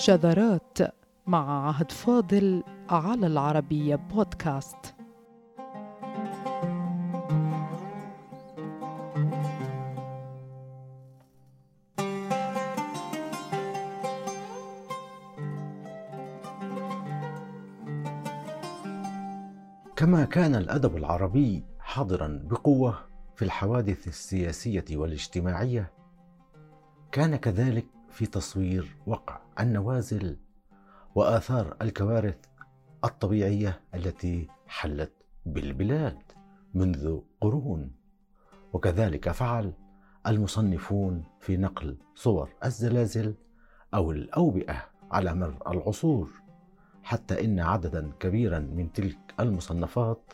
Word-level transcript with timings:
شذرات 0.00 0.78
مع 1.26 1.68
عهد 1.68 1.92
فاضل 1.92 2.62
على 2.90 3.26
العربية 3.26 3.96
بودكاست. 3.96 4.94
كما 19.96 20.24
كان 20.24 20.54
الأدب 20.54 20.96
العربي 20.96 21.64
حاضرا 21.80 22.40
بقوة 22.44 22.98
في 23.36 23.44
الحوادث 23.44 24.08
السياسية 24.08 24.84
والاجتماعية 24.92 25.92
كان 27.12 27.36
كذلك 27.36 27.99
في 28.10 28.26
تصوير 28.26 28.96
وقع. 29.06 29.40
النوازل 29.60 30.38
وآثار 31.14 31.76
الكوارث 31.82 32.38
الطبيعية 33.04 33.80
التي 33.94 34.48
حلت 34.66 35.12
بالبلاد 35.46 36.18
منذ 36.74 37.20
قرون. 37.40 37.92
وكذلك 38.72 39.30
فعل 39.30 39.72
المصنفون 40.26 41.24
في 41.40 41.56
نقل 41.56 41.98
صور 42.14 42.50
الزلازل 42.64 43.34
أو 43.94 44.10
الأوبئة 44.10 44.84
على 45.10 45.34
مر 45.34 45.62
العصور. 45.66 46.30
حتى 47.02 47.44
إن 47.44 47.60
عددا 47.60 48.12
كبيرا 48.20 48.58
من 48.58 48.92
تلك 48.92 49.18
المصنفات 49.40 50.32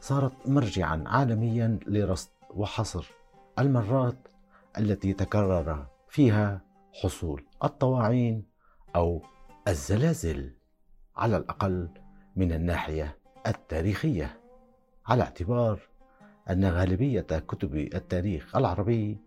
صارت 0.00 0.48
مرجعا 0.48 1.04
عالميا 1.06 1.78
لرصد 1.86 2.30
وحصر 2.50 3.10
المرات 3.58 4.28
التي 4.78 5.12
تكرر 5.12 5.86
فيها 6.08 6.60
حصول 6.92 7.44
الطواعين 7.64 8.46
أو 8.96 9.22
الزلازل 9.68 10.52
على 11.16 11.36
الأقل 11.36 11.88
من 12.36 12.52
الناحية 12.52 13.18
التاريخية 13.46 14.40
على 15.06 15.22
اعتبار 15.22 15.80
أن 16.50 16.64
غالبية 16.64 17.20
كتب 17.20 17.74
التاريخ 17.74 18.56
العربي 18.56 19.18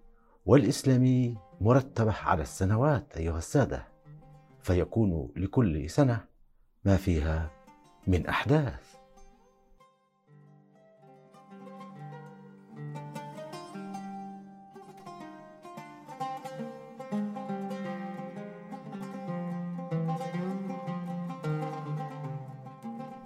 والإسلامي 0.45 1.38
مرتبة 1.61 2.13
على 2.23 2.41
السنوات 2.41 3.17
أيها 3.17 3.38
السادة 3.38 3.88
فيكون 4.61 5.31
لكل 5.36 5.89
سنة 5.89 6.25
ما 6.86 6.97
فيها 6.97 7.52
من 8.08 8.27
أحداث. 8.27 8.95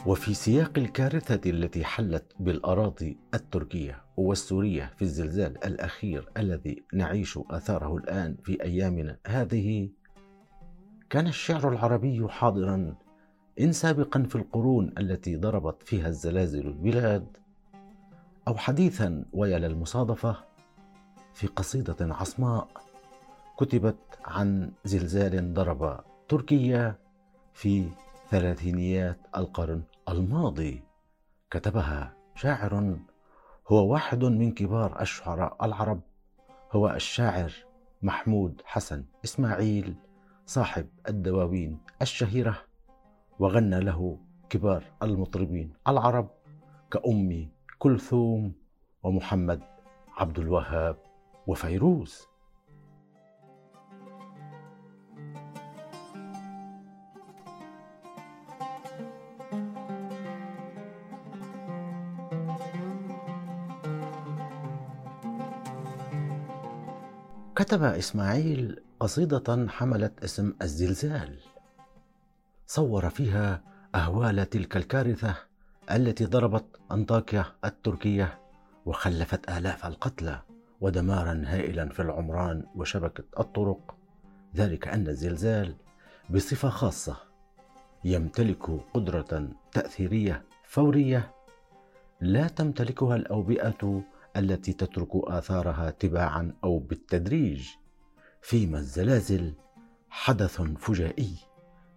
وفي 0.10 0.34
سياق 0.34 0.78
الكارثة 0.78 1.50
التي 1.50 1.86
حلت 1.86 2.34
بالأراضي 2.40 3.18
التركية 3.34 4.04
والسورية 4.18 4.92
في 4.96 5.02
الزلزال 5.02 5.66
الأخير 5.66 6.30
الذي 6.38 6.84
نعيش 6.94 7.40
آثاره 7.50 7.98
الآن 7.98 8.36
في 8.44 8.64
أيامنا 8.64 9.18
هذه 9.28 9.90
كان 11.10 11.28
الشعر 11.28 11.70
العربي 11.70 12.28
حاضرا 12.30 12.96
إن 13.60 13.72
سابقا 13.72 14.24
في 14.24 14.36
القرون 14.36 14.94
التي 14.98 15.36
ضربت 15.36 15.84
فيها 15.84 16.08
الزلازل 16.08 16.68
البلاد 16.68 17.38
أو 18.48 18.58
حديثا 18.58 19.26
ويا 19.34 19.60
للمصادفة 19.60 20.36
في 21.34 21.48
قصيدة 21.48 22.16
عصماء 22.16 22.68
كتبت 23.58 24.20
عن 24.26 24.72
زلزال 24.86 25.54
ضرب 25.54 26.00
تركيا 26.30 26.96
في 27.54 27.90
ثلاثينيات 28.30 29.18
القرن 29.38 29.84
الماضي 30.12 30.84
كتبها 31.52 32.14
شاعر 32.36 32.98
هو 33.68 33.94
واحد 33.94 34.24
من 34.24 34.52
كبار 34.52 35.02
الشعراء 35.02 35.66
العرب. 35.66 36.02
هو 36.72 36.90
الشاعر 36.90 37.54
محمود 38.02 38.62
حسن 38.66 39.06
إسماعيل 39.24 39.96
صاحب 40.46 40.88
الدواوين 41.10 41.80
الشهيرة 42.02 42.58
وغنى 43.40 43.80
له 43.80 44.18
كبار 44.50 44.84
المطربين 45.04 45.74
العرب 45.88 46.30
كأم 46.92 47.50
كلثوم 47.80 48.54
ومحمد 49.04 49.62
عبد 50.18 50.40
الوهاب 50.40 50.98
وفيروز. 51.48 52.29
كتب 67.60 67.84
إسماعيل 67.84 68.80
قصيدة 69.00 69.68
حملت 69.70 70.24
اسم 70.24 70.54
الزلزال. 70.62 71.40
صور 72.68 73.10
فيها 73.10 73.62
أهوال 73.96 74.50
تلك 74.50 74.78
الكارثة 74.78 75.36
التي 75.92 76.26
ضربت 76.26 76.66
أنطاكيا 76.92 77.46
التركية 77.66 78.40
وخلفت 78.86 79.50
آلاف 79.50 79.86
القتلى 79.86 80.42
ودمارا 80.82 81.44
هائلا 81.46 81.90
في 81.90 82.02
العمران 82.02 82.64
وشبكة 82.76 83.24
الطرق. 83.40 83.96
ذلك 84.56 84.88
أن 84.88 85.08
الزلزال 85.08 85.76
بصفة 86.30 86.70
خاصة 86.70 87.18
يمتلك 88.04 88.70
قدرة 88.94 89.50
تأثيرية 89.72 90.44
فورية 90.68 91.32
لا 92.22 92.48
تمتلكها 92.48 93.16
الأوبئة 93.16 94.04
التي 94.40 94.74
تترك 94.74 95.10
آثارها 95.14 95.90
تباعا 95.90 96.54
أو 96.64 96.80
بالتدريج. 96.80 97.70
فيما 98.42 98.78
الزلازل 98.78 99.54
حدث 100.10 100.62
فجائي 100.62 101.36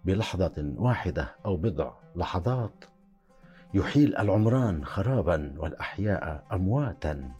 بلحظة 0.05 0.73
واحدة 0.77 1.35
أو 1.45 1.57
بضع 1.57 1.93
لحظات. 2.15 2.85
يحيل 3.73 4.17
العمران 4.17 4.85
خرابا 4.85 5.53
والأحياء 5.57 6.45
أمواتا. 6.51 7.31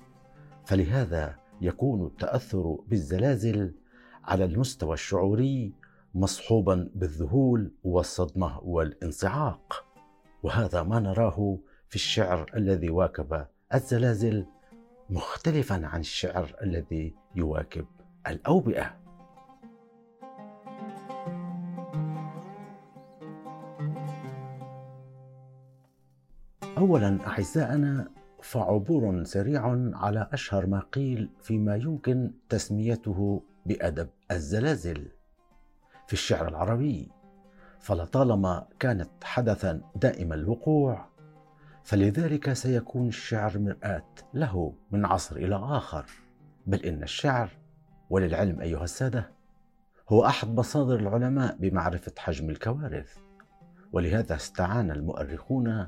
فلهذا 0.66 1.36
يكون 1.62 2.08
التأثر 2.08 2.78
بالزلازل 2.88 3.75
على 4.24 4.46
المستوى 4.46 4.94
الشعوري 4.94 5.74
مصحوبا 6.16 6.90
بالذهول 6.96 7.72
والصدمة 7.84 8.59
والانصعاق. 8.59 9.86
وهذا 10.44 10.84
ما 10.84 11.00
نراه 11.00 11.58
في 11.90 11.96
الشعر 11.96 12.52
الذي 12.56 12.90
واكب 12.90 13.46
الزلازل 13.74 14.46
مختلفا 15.09 15.88
عن 15.88 16.00
الشعر 16.00 16.56
الذي 16.62 17.16
يواكب 17.36 17.86
الأوبئة. 18.28 18.96
اولا 26.78 27.28
اعزائنا 27.28 28.09
فعبور 28.42 29.24
سريع 29.24 29.62
على 29.94 30.30
أشهر 30.34 30.66
ما 30.66 30.80
قيل 30.80 31.30
فيما 31.42 31.75
يمكن 31.75 32.31
تسميته 32.50 33.44
بأدب 33.66 34.09
الزلازل. 34.31 35.12
في 36.08 36.13
الشعر 36.13 36.47
العربي 36.47 37.12
فلطالما 37.80 38.68
كانت 38.80 39.09
حدثا 39.24 39.81
دائم 39.96 40.34
الوقوع 40.34 41.12
فلذلك 41.84 42.54
سيكون 42.54 43.08
الشعر 43.08 43.60
مرآة 43.60 44.06
له 44.34 44.74
من 44.92 45.06
عصر 45.06 45.36
إلى 45.36 45.56
آخر. 45.56 46.06
بل 46.68 46.86
إن 46.86 47.04
الشعر 47.04 47.50
وللعلم 48.10 48.62
أيها 48.62 48.84
السادة 48.84 49.31
هو 50.10 50.25
أحد 50.25 50.48
مصادر 50.48 50.96
العلماء 50.96 51.57
بمعرفة 51.60 52.12
حجم 52.18 52.50
الكوارث. 52.50 53.18
ولهذا 53.94 54.36
استعان 54.36 54.92
المؤرخون 54.92 55.88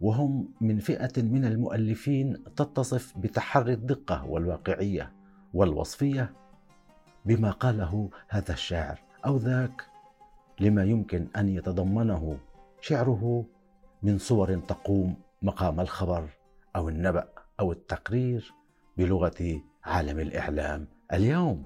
وهم 0.00 0.48
من 0.60 0.78
فئة 0.78 1.22
من 1.22 1.44
المؤلفين 1.44 2.44
تتصف 2.56 3.18
بتحري 3.18 3.72
الدقة 3.72 4.24
والواقعية 4.26 5.12
والوصفية 5.54 6.32
بما 7.24 7.50
قاله 7.50 8.10
هذا 8.28 8.52
الشاعر 8.52 9.00
أو 9.26 9.36
ذاك 9.36 9.86
لما 10.60 10.84
يمكن 10.84 11.28
أن 11.36 11.48
يتضمنه 11.48 12.38
شعره 12.80 13.44
من 14.02 14.18
صور 14.18 14.58
تقوم 14.58 15.16
مقام 15.42 15.80
الخبر 15.80 16.28
أو 16.76 16.88
النبأ 16.88 17.28
أو 17.60 17.72
التقرير 17.72 18.52
بلغة 18.96 19.62
عالم 19.84 20.18
الإعلام 20.18 20.88
اليوم. 21.12 21.64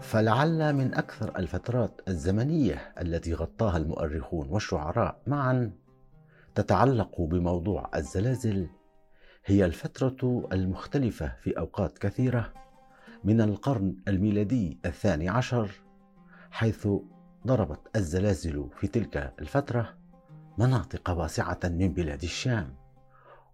فلعل 0.00 0.72
من 0.72 0.94
أكثر 0.94 1.38
الفترات 1.38 2.00
الزمنية 2.08 2.92
التي 3.00 3.34
غطاها 3.34 3.76
المؤرخون 3.76 4.48
والشعراء 4.48 5.22
معا 5.26 5.72
تتعلق 6.54 7.20
بموضوع 7.20 7.90
الزلازل 7.94 8.68
هي 9.44 9.64
الفترة 9.64 10.48
المختلفة 10.52 11.32
في 11.40 11.58
أوقات 11.58 11.98
كثيرة 11.98 12.52
من 13.24 13.40
القرن 13.40 13.96
الميلادي 14.08 14.78
الثاني 14.84 15.28
عشر. 15.28 15.70
حيث 16.52 16.88
ضربت 17.46 17.80
الزلازل 17.96 18.68
في 18.76 18.86
تلك 18.86 19.34
الفترة 19.38 19.94
مناطق 20.58 21.10
واسعة 21.10 21.58
من 21.64 21.88
بلاد 21.88 22.22
الشام 22.22 22.74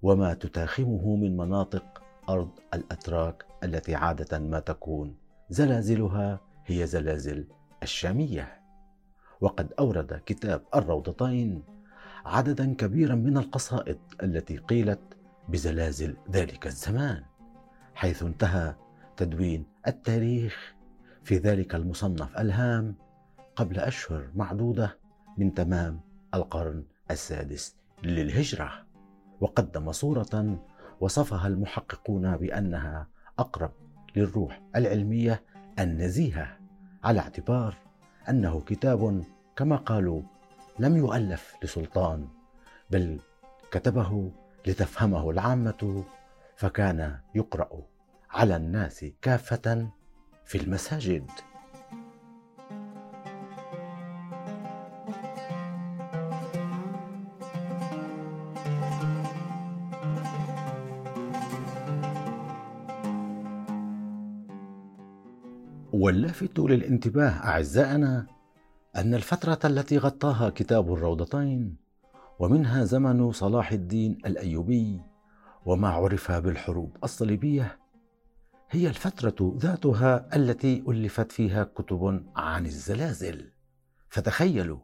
وما 0.02 0.34
تتاخمه 0.34 1.16
من 1.16 1.36
مناطق 1.36 2.02
أرض 2.28 2.50
الأتراك 2.74 3.46
التي 3.64 3.94
عادة 3.94 4.38
ما 4.38 4.60
تكون 4.60 5.16
زلازلها 5.50 6.40
هي 6.66 6.86
زلازل 6.86 7.46
الشامية. 7.82 8.60
وقد 9.40 9.72
أورد 9.78 10.22
كتاب 10.26 10.62
الروضتين 10.74 11.62
عددا 12.24 12.74
كبيرا 12.74 13.14
من 13.14 13.36
القصائد 13.36 13.98
التي 14.22 14.56
قيلت 14.56 15.00
بزلازل 15.48 16.16
ذلك 16.30 16.66
الزمان 16.66 17.22
حيث 17.94 18.22
انتهى 18.22 18.74
تدوين 19.16 19.64
التاريخ 19.86 20.74
في 21.28 21.38
ذلك 21.38 21.74
المصنف 21.74 22.38
الهام 22.38 22.94
قبل 23.56 23.78
أشهر 23.80 24.28
معدودة 24.34 24.98
من 25.38 25.54
تمام 25.54 26.00
القرن 26.34 26.84
السادس 27.10 27.76
للهجرة. 28.02 28.72
وقدم 29.40 29.92
صورة 29.92 30.58
وصفها 31.00 31.48
المحققون 31.48 32.36
بأنها 32.36 33.06
أقرب 33.38 33.70
للروح 34.16 34.60
العلمية 34.76 35.42
النزيهة 35.78 36.58
على 37.04 37.20
اعتبار 37.20 37.74
أنه 38.28 38.60
كتاب 38.60 39.24
كما 39.56 39.76
قالوا 39.76 40.22
لم 40.78 40.96
يؤلف 40.96 41.56
لسلطان 41.62 42.28
بل 42.90 43.20
كتبه 43.70 44.32
لتفهمه 44.66 45.30
العامة 45.30 46.04
فكان 46.56 47.18
يقرأ 47.34 47.82
على 48.30 48.56
الناس 48.56 49.04
كافة 49.22 49.88
في 50.48 50.58
المساجد. 50.58 51.30
واللافت 65.92 66.58
للانتباه 66.58 67.28
أعزائنا 67.28 68.26
أن 68.96 69.14
الفترة 69.14 69.58
التي 69.64 69.98
غطاها 69.98 70.50
كتاب 70.50 70.92
الروضتين 70.92 71.76
ومنها 72.38 72.84
زمن 72.84 73.32
صلاح 73.32 73.72
الدين 73.72 74.18
الأيوبي 74.26 75.00
وما 75.66 75.88
عرف 75.88 76.32
بالحروب 76.32 76.96
الصليبية 77.04 77.78
هي 78.70 78.88
الفترة 78.88 79.56
ذاتها 79.58 80.36
التي 80.36 80.84
ألفت 80.88 81.32
فيها 81.32 81.64
كتب 81.64 82.26
عن 82.36 82.66
الزلازل. 82.66 83.50
فتخيلوا 84.08 84.78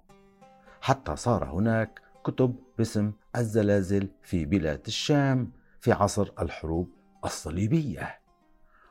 حتى 0.81 1.17
صار 1.17 1.45
هناك 1.45 2.01
كتب 2.25 2.57
باسم 2.79 3.13
الزلازل 3.37 4.09
في 4.23 4.45
بلاد 4.45 4.81
الشام 4.87 5.53
في 5.81 5.93
عصر 5.93 6.31
الحروب 6.41 6.89
الصليبية. 7.25 8.21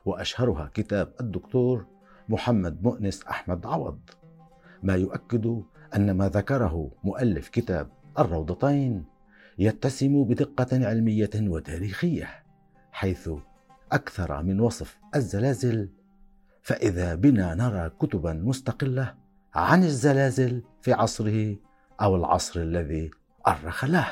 وأشهرها 0.04 0.70
كتاب 0.74 1.14
الدكتور 1.20 1.86
محمد 2.28 2.82
مؤنس 2.82 3.24
أحمد 3.24 3.66
عوض. 3.66 4.00
ما 4.82 4.94
يؤكد 4.94 5.62
أن 5.96 6.10
ما 6.10 6.28
ذكره 6.28 6.90
مؤلف 7.04 7.48
كتاب 7.48 7.90
الروضتين 8.18 9.04
يتسم 9.58 10.24
بدقة 10.24 10.86
علمية 10.86 11.30
وتاريخية 11.34 12.44
حيث 12.92 13.30
أكثر 13.94 14.42
من 14.42 14.60
وصف 14.60 14.98
الزلازل 15.14 15.88
فإذا 16.62 17.14
بنا 17.14 17.54
نرى 17.54 17.90
كتبا 17.90 18.32
مستقلة 18.32 19.14
عن 19.54 19.84
الزلازل 19.84 20.62
في 20.82 20.92
عصره 20.92 21.56
أو 22.02 22.16
العصر 22.16 22.60
الذي 22.60 23.10
أرخ 23.46 23.84
له. 23.84 24.06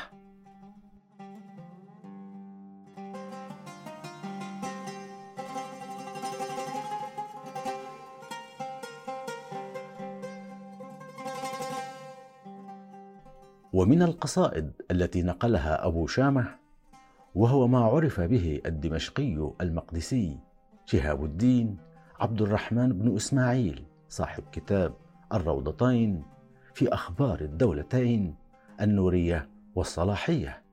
ومن 13.73 14.01
القصائد 14.01 14.71
التي 14.91 15.23
نقلها 15.23 15.87
أبو 15.87 16.07
شامة 16.07 16.62
وهو 17.35 17.67
ما 17.67 17.79
عرف 17.79 18.21
به 18.21 18.61
الدمشقي 18.65 19.51
المقدسي 19.61 20.39
شهاب 20.85 21.25
الدين 21.25 21.77
عبد 22.19 22.41
الرحمن 22.41 22.93
بن 22.93 23.15
إسماعيل 23.15 23.85
صاحب 24.09 24.43
كتاب 24.51 24.93
الروضتين 25.33 26.23
في 26.73 26.93
أخبار 26.93 27.41
الدولتين 27.41 28.35
النورية 28.81 29.49
والصلاحية 29.75 30.63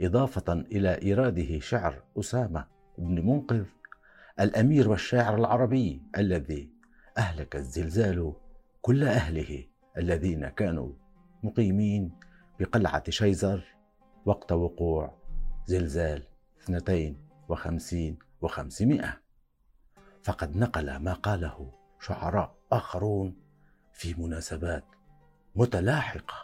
إضافة 0.00 0.52
إلى 0.52 0.94
إيراده 1.02 1.58
شعر 1.58 2.02
أسامة 2.18 2.66
بن 2.98 3.26
منقذ 3.26 3.64
الأمير 4.40 4.90
والشاعر 4.90 5.34
العربي 5.34 6.02
الذي 6.18 6.70
أهلك 7.18 7.56
الزلزال 7.56 8.32
كل 8.82 9.04
أهله 9.04 9.64
الذين 9.98 10.48
كانوا 10.48 10.92
مقيمين 11.42 12.10
بقلعة 12.60 13.10
شيزر 13.10 13.64
وقت 14.26 14.52
وقوع 14.52 15.21
زلزال 15.66 16.22
52 16.60 18.18
وخمسمائة. 18.42 19.20
فقد 20.22 20.56
نقل 20.56 20.96
ما 20.96 21.12
قاله 21.12 21.72
شعراء 22.00 22.56
آخرون 22.72 23.36
في 23.92 24.14
مناسبات 24.14 24.84
متلاحقة. 25.56 26.41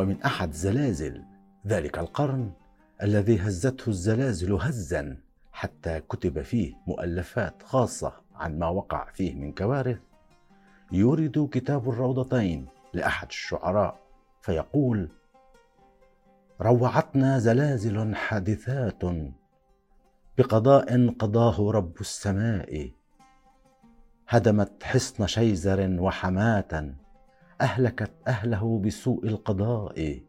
ومن 0.00 0.22
أحد 0.22 0.52
زلازل. 0.52 1.22
ذلك 1.66 1.98
القرن 1.98 2.52
الذي 3.02 3.38
هزته 3.38 3.88
الزلازل 3.88 4.52
هزا 4.52 5.16
حتى 5.52 6.00
كتب 6.00 6.42
فيه 6.42 6.74
مؤلفات 6.86 7.62
خاصة 7.62 8.12
عن 8.34 8.58
ما 8.58 8.68
وقع 8.68 9.10
فيه 9.12 9.34
من 9.34 9.52
كوارث. 9.52 9.98
يورد 10.92 11.48
كتاب 11.52 11.88
الروضتين 11.88 12.66
لأحد 12.94 13.26
الشعراء 13.26 14.00
فيقول 14.42 15.08
روعتنا 16.60 17.38
زلازل 17.38 18.14
حادثات 18.14 19.02
بقضاء 20.38 21.10
قضاه 21.10 21.70
رب 21.70 22.00
السماء 22.00 22.90
هدمت 24.28 24.82
حصن 24.82 25.26
شيزر 25.26 25.96
وحماة 26.00 26.94
أهلكت 27.60 28.10
أهله 28.28 28.78
بسوء 28.84 29.26
القضاء 29.26 30.20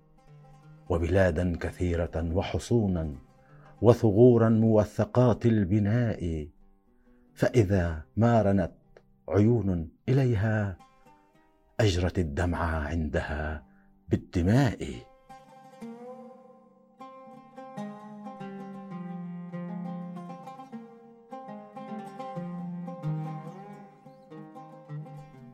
وبلادا 0.90 1.58
كثيرة 1.58 2.30
وحصونا 2.34 3.16
وثغورا 3.82 4.50
موثقات 4.50 5.46
البناء 5.46 6.48
فإذا 7.34 8.02
ما 8.18 8.42
رنت 8.42 8.72
عيون 9.30 9.90
إليها 10.10 10.78
أجرت 11.80 12.20
الدمع 12.20 12.60
عندها 12.60 13.64
بالدماء. 14.10 15.11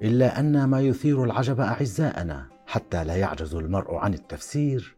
إلا 0.02 0.40
أن 0.40 0.64
ما 0.64 0.82
يثير 0.82 1.24
العجب 1.24 1.60
اعزائنا 1.60 2.48
حتى 2.66 3.04
لا 3.04 3.16
يعجز 3.16 3.56
المرء 3.56 3.96
عن 3.96 4.14
التفسير. 4.14 4.98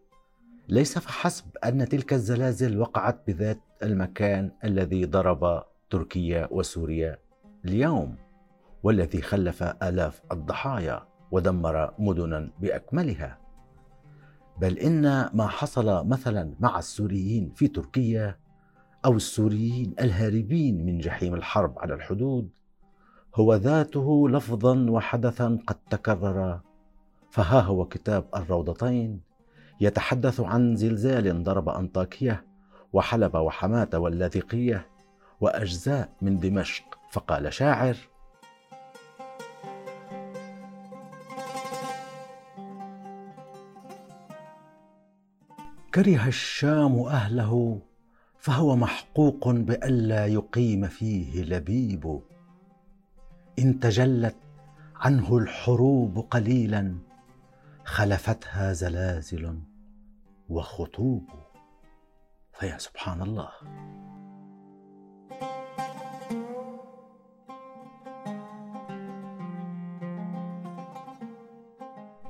ليس 0.68 0.98
فحسب 0.98 1.46
أن 1.65 1.89
تلك 1.89 2.13
الزلازل 2.13 2.79
وقعت 2.79 3.27
بذات 3.27 3.60
المكان 3.84 4.51
الذي 4.63 5.06
ضرب 5.06 5.63
تركيا 5.89 6.48
وسوريا 6.51 7.18
اليوم 7.65 8.15
والذي 8.84 9.22
خلف 9.22 9.63
آلاف 9.63 10.22
الضحايا 10.32 11.08
ودمر 11.32 11.94
مدنا 12.00 12.50
بأكملها. 12.60 13.38
بل 14.62 14.77
إن 14.77 15.29
ما 15.34 15.48
حصل 15.48 16.08
مثلا 16.08 16.56
مع 16.60 16.79
السوريين 16.79 17.51
في 17.56 17.68
تركيا 17.68 18.38
أو 19.06 19.13
السوريين 19.13 19.96
الهاربين 20.00 20.86
من 20.86 21.00
جحيم 21.00 21.36
الحرب 21.36 21.79
على 21.79 21.94
الحدود 21.94 22.50
هو 23.36 23.55
ذاته 23.55 24.29
لفظا 24.29 24.86
وحدثا 24.89 25.59
قد 25.67 25.75
تكرر. 25.89 26.59
فها 27.31 27.59
هو 27.59 27.86
كتاب 27.86 28.25
الروضتين 28.36 29.21
يتحدث 29.81 30.39
عن 30.39 30.75
زلزال 30.75 31.43
ضرب 31.43 31.69
أنطاكية 31.69 32.45
وحلب 32.93 33.36
وحماة 33.36 33.89
واللاذقية 33.93 34.88
وأجزاء 35.41 36.09
من 36.21 36.39
دمشق. 36.39 36.83
فقال 37.12 37.53
شاعر 37.53 37.98
كره 45.95 46.27
الشام 46.27 47.00
أهله 47.00 47.79
فهو 48.38 48.75
محقوق 48.75 49.50
بألا 49.50 50.25
يقيم 50.25 50.88
فيه 50.88 51.43
لبيب. 51.43 52.19
إن 53.60 53.80
تجلت 53.80 54.36
عنه 54.96 55.38
الحروب 55.38 56.20
قليلا 56.20 56.98
خلفتها 57.84 58.74
زلازل 58.74 59.60
وخطوب. 60.50 61.30
فيا 62.54 62.78
سبحان 62.78 63.22
الله. 63.22 63.50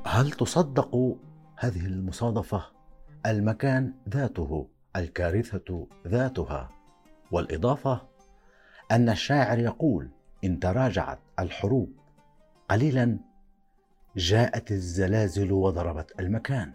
هل 0.06 0.32
تصدق 0.32 1.18
هذه 1.56 1.86
المصادفة؟ 1.86 2.66
المكان 3.26 3.94
ذاته 4.10 4.68
الكارثة 4.96 5.88
ذاتها. 6.08 6.70
والإضافة 7.32 8.02
أن 8.92 9.10
الشاعر 9.10 9.60
يقول 9.60 10.10
إن 10.44 10.60
تراجعت 10.60 11.20
الحروب. 11.40 11.94
قليلا 12.70 13.20
جاءت 14.16 14.72
الزلازل 14.72 15.52
وضربت 15.52 16.20
المكان. 16.20 16.74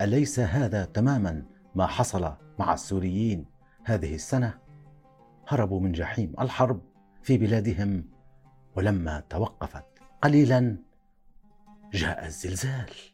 أليس 0.00 0.40
هذا 0.40 0.84
تماما 0.84 1.44
ما 1.74 1.86
حصل 1.86 2.34
مع 2.58 2.74
السوريين 2.74 3.46
هذه 3.84 4.14
السنة؟ 4.14 4.58
هربوا 5.48 5.80
من 5.80 5.92
جحيم 5.92 6.34
الحرب 6.40 6.80
في 7.22 7.38
بلادهم 7.38 8.04
ولما 8.76 9.20
توقفت 9.20 9.84
قليلا 10.22 10.76
جاء 11.92 12.26
الزلزال. 12.26 13.11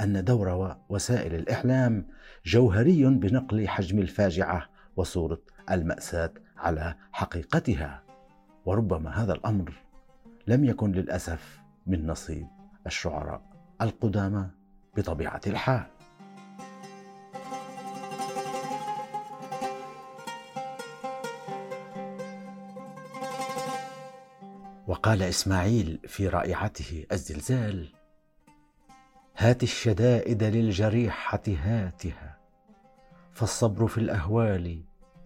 أن 0.00 0.24
دور 0.24 0.76
وسائل 0.88 1.34
الاعلام 1.34 2.06
جوهري 2.46 3.04
بنقل 3.04 3.68
حجم 3.68 3.98
الفاجعة 3.98 4.68
وصورة 4.96 5.40
المأساة 5.70 6.30
على 6.56 6.94
حقيقتها. 7.12 8.02
وربما 8.64 9.10
هذا 9.10 9.32
الأمر 9.32 9.72
لم 10.46 10.64
يكن 10.64 10.92
للأسف 10.92 11.60
من 11.86 12.06
نصيب 12.06 12.46
الشعراء 12.86 13.42
القدامى 13.82 14.50
بطبيعة 14.96 15.40
الحال. 15.46 15.97
وقال 24.98 25.22
إسماعيل 25.22 25.98
في 26.06 26.28
رائعته 26.28 27.04
الزلزال 27.12 27.88
هات 29.36 29.62
الشدائد 29.62 30.44
للجريحة 30.44 31.42
هاتها 31.48 32.38
فالصبر 33.32 33.86
في 33.86 33.98
الأهوال 33.98 34.82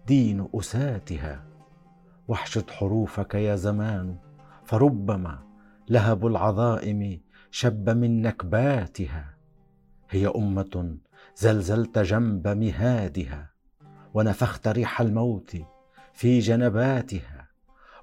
دين 0.07 0.47
أساتها 0.55 1.43
واحشد 2.27 2.69
حروفك 2.69 3.35
يا 3.35 3.55
زمان 3.55 4.17
فربما 4.63 5.39
لهب 5.89 6.27
العظائم 6.27 7.21
شب 7.51 7.89
من 7.89 8.21
نكباتها 8.21 9.33
هي 10.09 10.27
أمة 10.27 10.97
زلزلت 11.35 11.99
جنب 11.99 12.47
مهادها 12.47 13.49
ونفخت 14.13 14.67
ريح 14.67 15.01
الموت 15.01 15.57
في 16.13 16.39
جنباتها. 16.39 17.32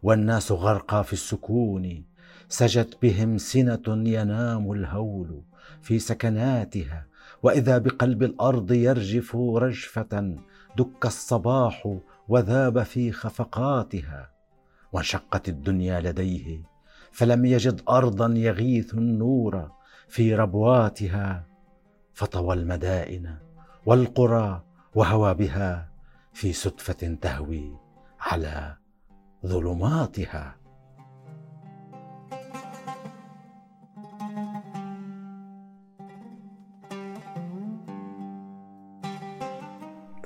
والناس 0.02 0.52
غرقى 0.52 1.04
في 1.04 1.12
السكون. 1.12 2.04
سجت 2.48 2.98
بهم 3.02 3.38
سنة 3.38 3.82
ينام 3.88 4.72
الهول 4.72 5.42
في 5.82 5.98
سكناتها 5.98 7.06
وإذا 7.42 7.78
بقلب 7.78 8.22
الأرض 8.22 8.72
يرجف 8.72 9.36
رجفة 9.36 10.36
دك 10.76 11.06
الصباح 11.06 11.96
وذاب 12.28 12.82
في 12.82 13.12
خفقاتها. 13.12 14.30
وانشقت 14.92 15.48
الدنيا 15.48 16.00
لديه 16.00 16.62
فلم 17.12 17.44
يجد 17.44 17.82
أرضا 17.88 18.34
يغيث 18.36 18.94
النور 18.94 19.70
في 20.08 20.34
ربواتها. 20.34 21.50
فطوى 22.14 22.54
المدائن 22.54 23.36
والقرى 23.86 24.62
وهوى 24.94 25.34
بها 25.34 25.88
في 26.32 26.52
سدفه 26.52 27.16
تهوي 27.22 27.76
على 28.20 28.76
ظلماتها. 29.46 30.56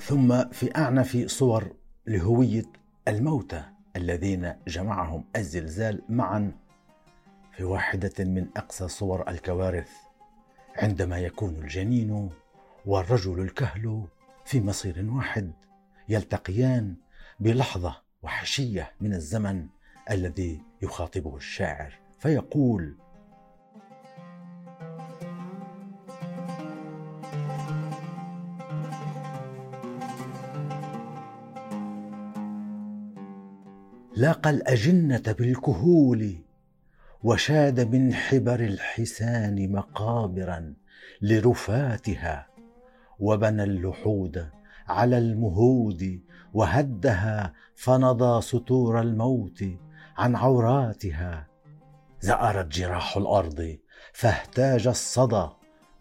ثم 0.00 0.44
في 0.44 0.76
أعنف 0.76 1.16
صور 1.26 1.76
لهوية 2.06 2.64
الموتى 3.08 3.62
الذين 3.96 4.54
جمعهم 4.68 5.24
الزلزال 5.36 6.02
معا 6.08 6.52
في 7.52 7.64
واحدة 7.64 8.24
من 8.24 8.46
أقصى 8.56 8.88
صور 8.88 9.28
الكوارث 9.28 9.90
عندما 10.76 11.18
يكون 11.18 11.54
الجنين 11.56 12.30
والرجل 12.86 13.40
الكهل 13.40 14.04
في 14.44 14.60
مصير 14.60 15.10
واحد 15.10 15.52
يلتقيان 16.08 16.94
بلحظة 17.40 18.03
وحشية 18.24 18.90
من 19.00 19.14
الزمن 19.14 19.66
الذي 20.10 20.62
يخاطبه 20.82 21.36
الشاعر 21.36 21.98
فيقول 22.18 22.96
لاقى 34.16 34.50
الأجنة 34.50 35.22
بالكهول 35.38 36.34
وشاد 37.22 37.94
من 37.94 38.14
حبر 38.14 38.60
الحسان 38.60 39.72
مقابرا 39.72 40.74
لرفاتها 41.22 42.46
وبنى 43.18 43.62
اللحود 43.62 44.48
على 44.88 45.18
المهود 45.18 46.20
وهدها 46.54 47.52
فنضى 47.76 48.40
ستور 48.40 49.00
الموت 49.00 49.64
عن 50.16 50.36
عوراتها. 50.36 51.46
زأرت 52.20 52.66
جراح 52.66 53.16
الأرض 53.16 53.76
فاهتاج 54.12 54.86
الصدى 54.86 55.48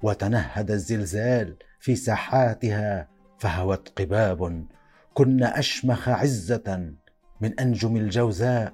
وتنهد 0.04 0.72
الزلزال 0.72 1.58
في 1.80 1.96
ساحاتها 1.96 3.08
فهوت 3.40 4.02
قباب 4.02 4.66
كن 5.13 5.44
أشمخ 5.44 6.10
عزة 6.10 6.94
من 7.42 7.60
أنجم 7.60 7.98
الجوزاء 7.98 8.74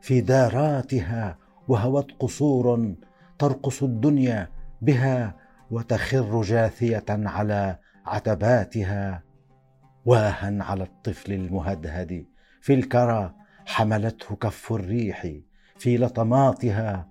في 0.00 0.20
داراتها 0.20 1.38
وهوت 1.68 2.12
قصور 2.20 2.94
ترقص 3.38 3.82
الدنيا 3.82 4.48
بها 4.82 5.36
وتخر 5.70 6.42
جاثية 6.42 7.04
على 7.08 7.78
عتباتها. 8.06 9.22
واها 10.08 10.64
على 10.64 10.82
الطفل 10.82 11.32
المهدهد 11.32 12.24
في 12.60 12.74
الكرى 12.74 13.34
حملته 13.66 14.36
كف 14.36 14.72
الريح 14.72 15.26
في 15.78 15.96
لطماتها 15.98 17.08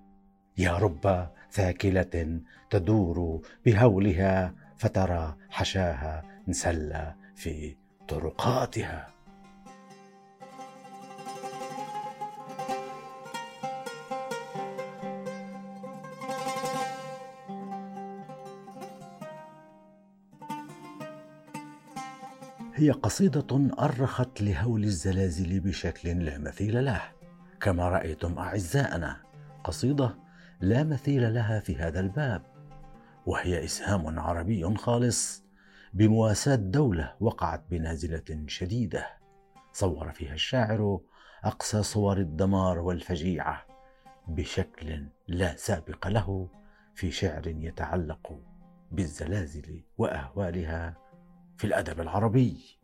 يا 0.58 0.78
رب 0.78 1.28
ثاكلة 1.52 2.40
تدور 2.70 3.40
بهولها 3.64 4.54
فترى 4.76 5.36
حشاها 5.50 6.22
انسلى 6.48 7.14
في 7.34 7.76
طرقاتها. 8.08 9.17
هي 22.78 22.90
قصيدة 22.90 23.70
أرخت 23.78 24.42
لهول 24.42 24.84
الزلازل 24.84 25.60
بشكل 25.60 26.24
لا 26.24 26.38
مثيل 26.38 26.84
له. 26.84 27.02
كما 27.60 27.88
رأيتم 27.88 28.38
أعزائنا 28.38 29.16
قصيدة 29.64 30.14
لا 30.60 30.84
مثيل 30.84 31.34
لها 31.34 31.60
في 31.60 31.76
هذا 31.76 32.00
الباب. 32.00 32.42
وهي 33.26 33.64
إسهام 33.64 34.18
عربي 34.18 34.76
خالص 34.76 35.44
بمواساة 35.92 36.54
دولة 36.54 37.14
وقعت 37.20 37.64
بنازلة 37.70 38.44
شديدة. 38.46 39.06
صور 39.72 40.12
فيها 40.12 40.34
الشاعر 40.34 41.00
أقصى 41.44 41.82
صور 41.82 42.18
الدمار 42.18 42.78
والفجيعة 42.78 43.66
بشكل 44.28 45.06
لا 45.28 45.56
سابق 45.56 46.08
له 46.08 46.48
في 46.94 47.10
شعر 47.10 47.46
يتعلق 47.46 48.40
بالزلازل 48.92 49.82
وأهوالها. 49.98 51.07
في 51.58 51.66
الأدب 51.66 52.00
العربي. 52.00 52.78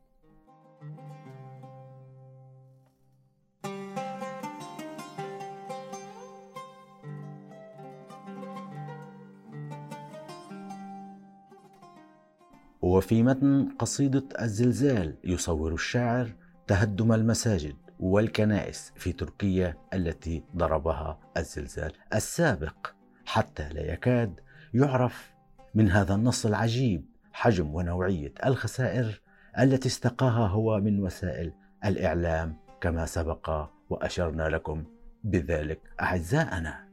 وفي 12.83 13.23
متن 13.23 13.69
قصيدة 13.79 14.25
الزلزال 14.41 15.17
يصور 15.25 15.75
الشاعر 15.75 16.35
تهدم 16.67 17.13
المساجد 17.13 17.77
والكنائس 18.01 18.93
في 18.97 19.13
تركيا 19.13 19.77
التي 19.95 20.45
ضربها 20.57 21.19
الزلزال 21.37 21.93
السابق 22.15 22.87
حتى 23.27 23.69
لا 23.69 23.93
يكاد 23.93 24.41
يعرف 24.75 25.33
من 25.75 25.91
هذا 25.91 26.15
النص 26.15 26.47
العجيب 26.47 27.14
حجم 27.35 27.75
ونوعية 27.75 28.33
الخسائر 28.47 29.21
التي 29.59 29.89
استقاها 29.89 30.47
هو 30.47 30.81
من 30.81 31.01
وسائل 31.01 31.53
الإعلام 31.85 32.57
كما 32.81 33.07
سبق 33.07 33.69
وأشرنا 33.91 34.49
لكم 34.49 34.85
بذلك. 35.25 35.81
أعزائنا 36.01 36.89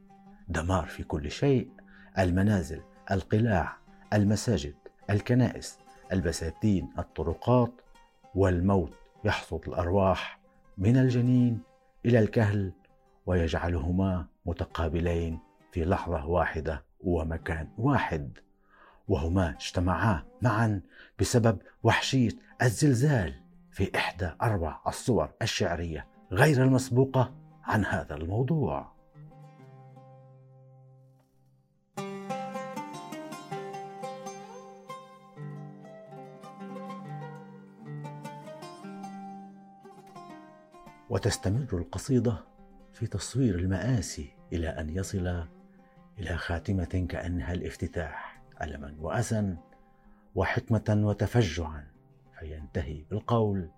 دمار 0.48 0.84
في 0.86 1.02
كل 1.04 1.30
شيء 1.30 1.70
المنازل 2.18 2.80
القلاع 3.10 3.76
المساجد 4.12 4.74
الكنائس 5.10 5.78
البساتين 6.12 6.88
الطرقات 6.98 7.72
والموت 8.34 8.92
يحصد 9.24 9.68
الأرواح 9.68 10.40
من 10.78 10.96
الجنين 10.96 11.62
إلى 12.06 12.18
الكهل 12.18 12.72
ويجعلهما 13.26 14.26
متقابلين 14.46 15.38
في 15.72 15.84
لحظة 15.84 16.26
واحدة 16.26 16.84
ومكان 17.00 17.68
واحد. 17.78 18.38
وهما 19.12 19.50
اجتمعا 19.50 20.22
معا 20.42 20.80
بسبب 21.20 21.58
وحشية 21.82 22.30
الزلزال 22.62 23.34
في 23.70 23.96
إحدى 23.96 24.30
أربع 24.42 24.80
الصور 24.86 25.32
الشعرية 25.42 26.06
غير 26.30 26.62
المسبوقة 26.62 27.34
عن 27.64 27.84
هذا 27.84 28.14
الموضوع. 28.14 28.92
وتستمر 41.10 41.68
القصيدة 41.72 42.44
في 42.92 43.06
تصوير 43.06 43.54
المآسي 43.54 44.36
إلى 44.52 44.68
أن 44.68 44.96
يصل 44.96 45.46
إلى 46.18 46.36
خاتمة 46.36 47.06
كأنها 47.08 47.52
الافتتاح. 47.52 48.21
ألما 48.62 48.96
وأسا 48.98 49.56
وحكمة 50.34 51.02
وتفجعا 51.06 51.86
فينتهي 52.38 53.04
بالقول 53.10 53.70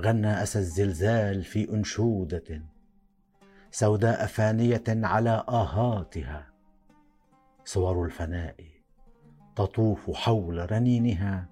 غنى 0.00 0.42
أسى 0.42 0.58
الزلزال 0.58 1.44
في 1.44 1.70
أنشودة 1.70 2.62
سوداء 3.70 4.26
فانية 4.26 4.84
على 4.88 5.44
آهاتها. 5.48 6.52
صور 7.64 8.04
الفناء 8.04 8.56
تطوف 9.56 10.10
حول 10.10 10.72
رنينها 10.72 11.48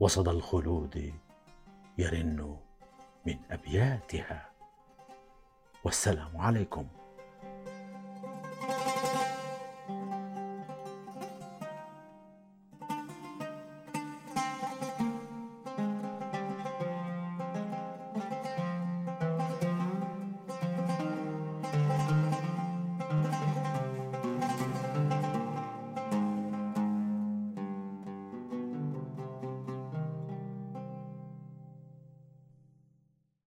وصدى 0.00 0.30
الخلود 0.30 1.12
يرن 1.98 2.56
من 3.26 3.38
أبياتها. 3.50 4.50
والسلام 5.84 6.36
عليكم. 6.36 6.86